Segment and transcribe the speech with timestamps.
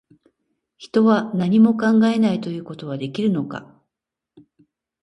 [0.77, 3.79] 人は、何も考えないということはできるのか